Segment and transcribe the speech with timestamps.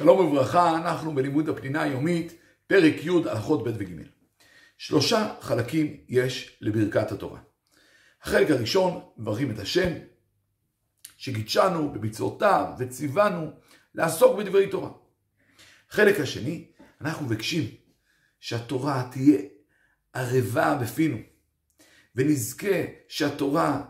[0.00, 2.32] שלום וברכה, אנחנו בלימוד הפנינה היומית,
[2.66, 4.02] פרק י' הלכות ב' וג'.
[4.78, 7.40] שלושה חלקים יש לברכת התורה.
[8.22, 9.92] החלק הראשון, מברכים את השם,
[11.16, 13.50] שגידשנו במצוותיו וציוונו
[13.94, 14.90] לעסוק בדברי תורה.
[15.90, 16.64] החלק השני,
[17.00, 17.64] אנחנו מבקשים
[18.40, 19.38] שהתורה תהיה
[20.12, 21.16] ערבה בפינו,
[22.14, 23.84] ונזכה שהתורה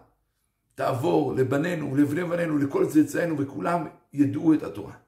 [0.75, 5.06] תעבור לבנינו ולבני בנינו, לכל צאצאינו, וכולם ידעו את התורה.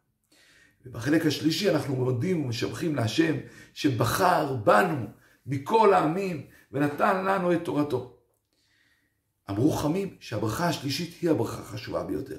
[0.88, 3.34] ובחלק השלישי אנחנו מודים ומשבחים להשם
[3.74, 5.06] שבחר בנו
[5.46, 8.16] מכל העמים ונתן לנו את תורתו.
[9.50, 12.38] אמרו חכמים שהברכה השלישית היא הברכה החשובה ביותר.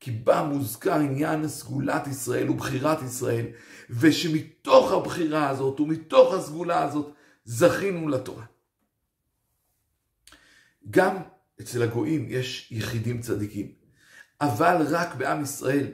[0.00, 3.46] כי בה מוזכר עניין סגולת ישראל ובחירת ישראל,
[3.90, 7.12] ושמתוך הבחירה הזאת ומתוך הסגולה הזאת
[7.44, 8.44] זכינו לתורה.
[10.90, 11.16] גם
[11.60, 13.72] אצל הגויים יש יחידים צדיקים,
[14.40, 15.86] אבל רק בעם ישראל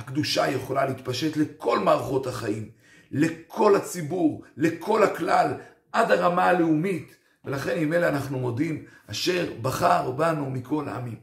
[0.00, 2.70] הקדושה יכולה להתפשט לכל מערכות החיים,
[3.10, 5.52] לכל הציבור, לכל הכלל,
[5.92, 11.16] עד הרמה הלאומית, ולכן עם אלה אנחנו מודים, אשר בחר בנו מכל העמים.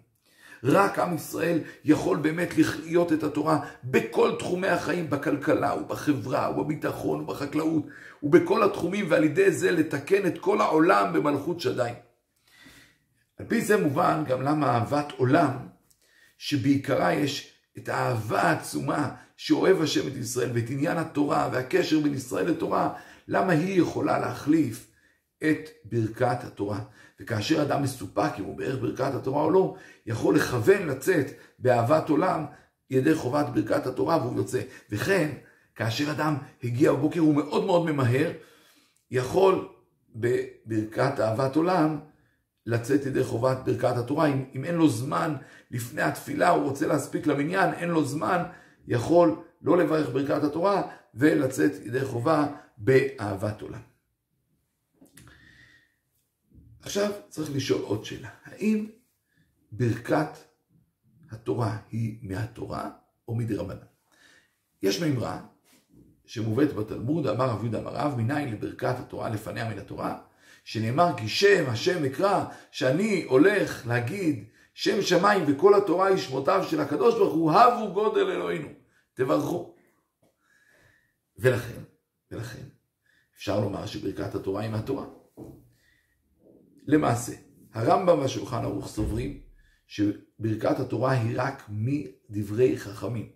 [0.64, 7.84] רק עם ישראל יכול באמת לחיות את התורה בכל תחומי החיים, בכלכלה ובחברה ובביטחון ובחקלאות
[8.23, 11.91] ובכל התחומים, ועל ידי זה לתקן את כל העולם במלכות שדי.
[13.39, 15.58] על פי זה מובן גם למה אהבת עולם,
[16.38, 22.47] שבעיקרה יש את האהבה העצומה שאוהב השם את ישראל ואת עניין התורה והקשר בין ישראל
[22.47, 22.94] לתורה,
[23.28, 24.92] למה היא יכולה להחליף
[25.44, 26.80] את ברכת התורה.
[27.19, 29.75] וכאשר אדם מסופק אם הוא בערך ברכת התורה או לא,
[30.06, 31.25] יכול לכוון לצאת
[31.59, 32.45] באהבת עולם
[32.89, 34.62] ידי חובת ברכת התורה והוא יוצא.
[34.89, 35.30] וכן,
[35.75, 38.31] כאשר אדם הגיע בבוקר הוא מאוד מאוד ממהר,
[39.12, 39.67] יכול
[40.16, 42.00] בברכת אהבת עולם
[42.67, 44.27] לצאת ידי חובת ברכת התורה.
[44.27, 45.35] אם, אם אין לו זמן
[45.71, 48.43] לפני התפילה, הוא רוצה להספיק למניין, אין לו זמן,
[48.87, 53.81] יכול לא לברך ברכת התורה ולצאת ידי חובה באהבת עולם.
[56.81, 58.89] עכשיו צריך לשאול עוד שאלה, האם
[59.72, 60.29] ברכת
[61.31, 62.89] התורה היא מהתורה
[63.27, 63.77] או מדרבנן?
[64.81, 65.41] יש מימרה
[66.25, 70.19] שמובאת בתלמוד, אמר רב יהודה אמר רב, מניין לברכת התורה לפניה מן התורה,
[70.67, 76.79] שנאמר כי שם השם אקרא, שאני הולך להגיד שם שמיים וכל התורה היא שמותיו של
[76.79, 78.67] הקדוש ברוך הוא, הבו גודל אלוהינו,
[79.13, 79.75] תברכו.
[81.38, 81.81] ולכן,
[82.31, 82.63] ולכן,
[83.38, 85.06] אפשר לומר שברכת התורה היא מהתורה.
[86.88, 87.33] למעשה,
[87.73, 89.41] הרמב"ם והשולחן ערוך סוברים
[89.88, 93.31] שברכת התורה היא רק מדברי חכמים.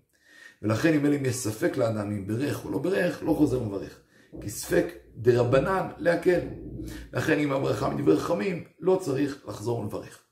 [0.61, 3.99] ולכן אם אלה יש ספק לאדם אם ברך או לא ברך, לא חוזר ומברך.
[4.41, 6.39] כי ספק דרבנן להקל.
[7.13, 10.23] לכן אם הברכה מדברי חכמים, לא צריך לחזור ולברך.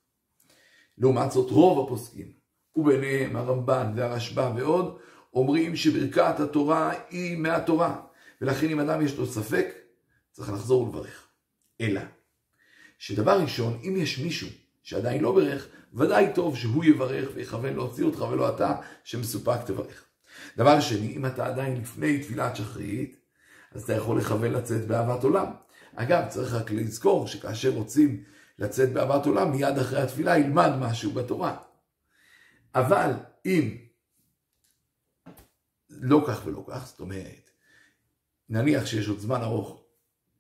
[0.98, 2.32] לעומת זאת רוב הפוסקים,
[2.76, 4.98] וביניהם הרמב"ן והרשב"א ועוד,
[5.34, 8.02] אומרים שברכת התורה היא מהתורה,
[8.42, 9.68] ולכן אם אדם יש לו ספק,
[10.32, 11.28] צריך לחזור ולברך.
[11.82, 12.02] אלא,
[12.98, 14.48] שדבר ראשון, אם יש מישהו
[14.84, 20.06] שעדיין לא ברך, ודאי טוב שהוא יברך ויכוון להוציא אותך ולא אתה, שמסופק תברך.
[20.58, 23.20] דבר שני, אם אתה עדיין לפני תפילת שחרית,
[23.72, 25.46] אז אתה יכול לכוון לצאת באהבת עולם.
[26.02, 28.24] אגב, צריך רק לזכור שכאשר רוצים
[28.60, 31.58] לצאת באהבת עולם, מיד אחרי התפילה ילמד משהו בתורה.
[32.76, 33.12] אבל
[33.46, 33.78] אם
[35.90, 37.50] לא כך ולא כך, זאת אומרת,
[38.50, 39.84] נניח שיש עוד זמן ארוך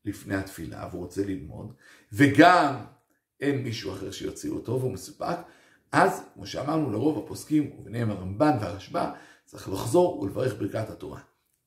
[0.06, 1.74] לפני התפילה והוא רוצה ללמוד,
[2.14, 2.86] וגם
[3.42, 5.38] אין מישהו אחר שיוציא אותו והוא מסופק,
[5.92, 9.12] אז, כמו שאמרנו, לרוב הפוסקים, וביניהם הרמב"ן והרשב"א,
[9.46, 11.22] צריך לחזור ולברך ברכת התורה.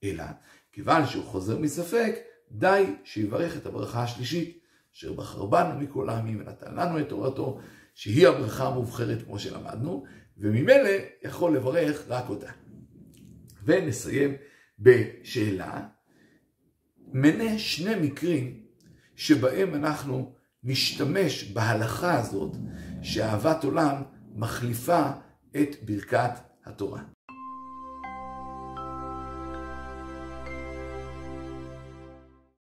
[0.05, 0.25] אלא,
[0.73, 4.59] כיוון שהוא חוזר מספק, די שיברך את הברכה השלישית,
[4.95, 7.61] אשר בחר בנו מכל העמים ונתן לנו את תורתו,
[7.95, 10.05] שהיא הברכה המובחרת כמו שלמדנו,
[10.39, 10.91] וממילא
[11.23, 12.51] יכול לברך רק אותה.
[13.65, 14.35] ונסיים
[14.79, 15.87] בשאלה,
[17.13, 18.61] מנה שני מקרים
[19.17, 20.35] שבהם אנחנו
[20.65, 22.57] נשתמש בהלכה הזאת
[23.03, 24.03] שאהבת עולם
[24.35, 25.11] מחליפה
[25.57, 26.31] את ברכת
[26.65, 27.03] התורה.